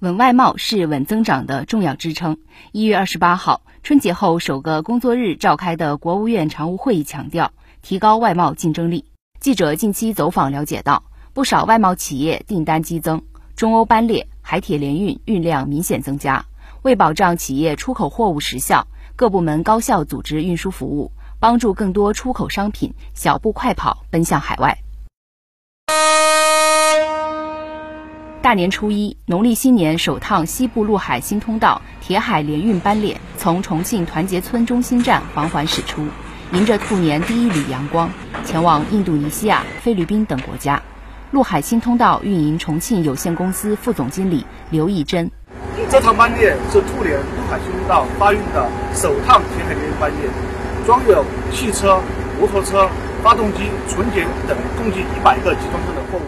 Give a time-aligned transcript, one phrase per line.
[0.00, 2.38] 稳外贸是稳增长的重要支撑。
[2.70, 7.50] 一月二十八号，春节后首个工作日召开的国务院常务会议强调，
[7.82, 9.06] 提高外贸竞争力。
[9.40, 13.24] 记者近期走访了解到，不少外贸企业订单激增，
[13.56, 16.44] 中欧班列、海铁联运运量明显增加。
[16.82, 18.86] 为保障企业出口货物时效，
[19.16, 21.10] 各部门高效组织运输服务，
[21.40, 24.78] 帮助更多出口商品小步快跑奔向海外。
[28.48, 36.06] 大年初一，农历新年首趟西部陆海新通道铁海联运班列从重庆团结村中心站缓缓驶出，
[36.54, 38.10] 迎着兔年第一缕阳光，
[38.46, 40.82] 前往印度尼西亚、菲律宾等国家。
[41.30, 45.30] 陆海新通道运营重庆有限公司副总经理刘义珍：
[45.90, 50.30] 这趟班列是兔年陆海新通道发运的首趟铁海联运班列，
[50.86, 52.00] 装有汽车、
[52.38, 52.88] 摩托车、
[53.22, 56.22] 发动机、纯碱等共计一百个集装箱的货物。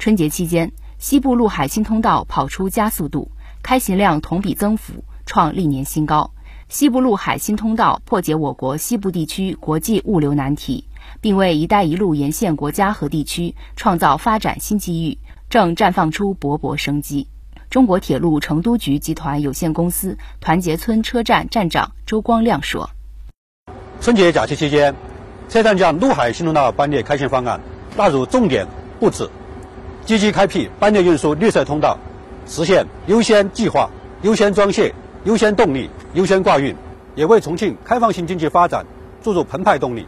[0.00, 0.68] 春节期间。
[1.00, 3.30] 西部陆海新通道跑出加速度，
[3.62, 4.92] 开行量同比增幅
[5.24, 6.30] 创历年新高。
[6.68, 10.84] 西部陆海新通道破解我国西部地区国际物流难题，
[11.22, 15.16] 并为“一带一路”沿线国家和地区创造发展新机遇，
[15.48, 17.26] 正绽放出勃勃生机。
[17.70, 22.90] 中国铁路成都局集团有限公司团结村车站站长周光亮说
[24.02, 24.94] ：“春节假期期间，
[25.48, 27.58] 车站将陆海新通道班列开行方案
[27.96, 28.66] 纳入重点
[28.98, 29.26] 布置。”
[30.04, 31.96] 积极开辟班列运输绿色通道，
[32.46, 33.88] 实现优先计划、
[34.22, 34.92] 优先装卸、
[35.24, 36.74] 优先动力、优先挂运，
[37.14, 38.84] 也为重庆开放性经济发展
[39.22, 40.06] 注入澎湃动力。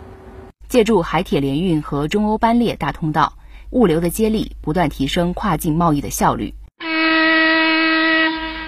[0.69, 3.35] 借助海铁联运和中欧班列大通道，
[3.71, 6.55] 物流的接力不断提升跨境贸易的效率。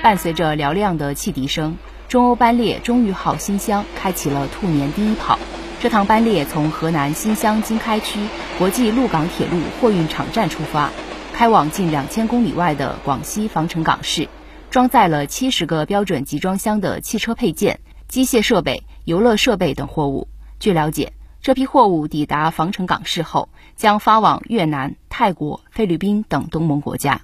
[0.02, 5.38] 伴随着嘹亮的汽笛声，中欧班列中裕号新乡开启了兔年第一跑。
[5.80, 8.20] 这趟班列从河南新乡经开区
[8.58, 10.90] 国际陆港铁路货运场站出发。
[11.34, 14.28] 开往近两千公里外的广西防城港市，
[14.70, 20.28] 装载了七十个标准集装箱的汽车配件、机械设备、游乐设备等货物。
[20.60, 21.12] 据了解，
[21.42, 27.20] 这批货物抵达防城港市后，将发往越南、泰国、菲律宾等东盟国家。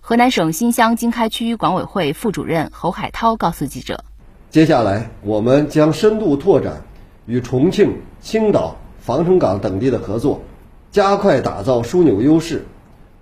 [0.00, 4.04] 河南省新乡经开区管委会副主任侯海涛告诉记者
[4.50, 6.82] ：“接下来，我们将深度拓展
[7.26, 10.42] 与重庆、青岛、防城港等地的合作，
[10.90, 12.66] 加快打造枢纽优势。”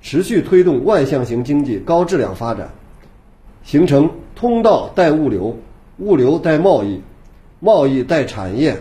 [0.05, 2.69] 持续推动外向型经济高质量发展，
[3.63, 5.57] 形成通道带物流、
[5.97, 7.03] 物流带贸易、
[7.59, 8.77] 贸易带产业、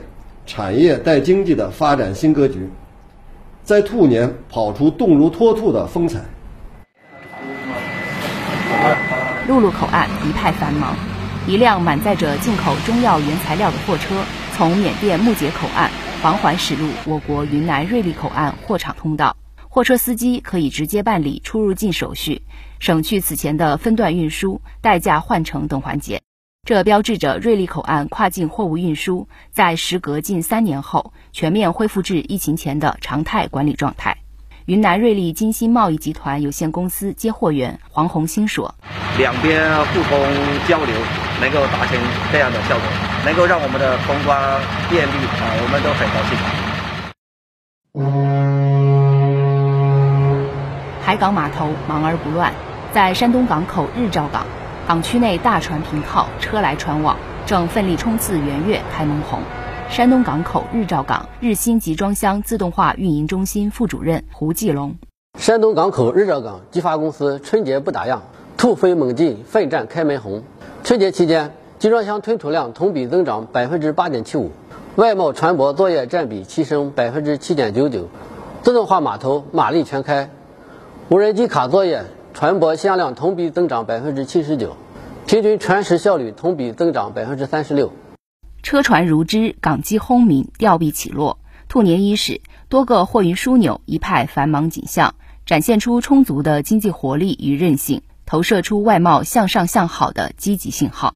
[0.45, 2.69] 产业带经济的发展新格局，
[3.63, 6.19] 在兔年跑出动如脱兔的风采。
[9.47, 10.94] 陆路口岸一派繁忙，
[11.47, 14.13] 一辆满载着进口中药原材料的货车
[14.57, 15.89] 从缅甸木杰口岸
[16.22, 19.33] 缓缓驶入我国云南瑞丽口岸货场通道。
[19.73, 22.44] 货车司机可以直接办理出入境手续，
[22.79, 26.22] 省去此前的分段运输、代驾换乘等环节。
[26.67, 34.16] 这标志着瑞丽口岸跨境货物运输在时隔近三年后全面恢复至疫情前的常态管理状态。
[34.66, 38.75] 云南瑞丽金鑫贸易集团有限公司接货员黄红星说
[39.17, 40.19] ：“两边互通
[40.67, 40.95] 交流，
[41.41, 41.97] 能够达成
[42.31, 42.85] 这样的效果，
[43.25, 46.38] 能够让我们的通关便利啊，我们都很高兴。”
[51.13, 52.51] 海港码头忙而不乱，
[52.91, 54.44] 在山东港口日照港，
[54.88, 57.16] 港区内大船停靠，车来船往，
[57.46, 59.40] 正奋力冲刺圆月开门红。
[59.88, 64.96] 山东港口日照港日新集装箱自动化运营中心副主任胡继龙：
[65.38, 68.18] 山东港口日照港集发公司春节不打烊，
[68.57, 70.41] 突飞猛进，奋战开门红。
[70.84, 74.50] 春节期间，集装箱吞吐量同比增长百分之八点七五，
[74.95, 78.07] 外贸船舶作业占比提升百分之七点九九，
[78.63, 80.28] 自动化码头马力全开。
[81.09, 84.77] 无人机卡作业，船舶箱量同比增长百分之七十九，
[85.27, 87.91] 平均船时效率同比增长百分之三十六。
[88.63, 91.39] 车船如织，港机轰鸣，吊臂起落。
[91.67, 95.15] 兔年伊始，多个货运枢纽一派繁忙景象，
[95.45, 101.13] 展现出充足的经济活力与韧性，投射出外贸向上向好的积极信号。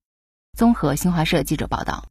[0.56, 2.04] 综合新华社记者报道。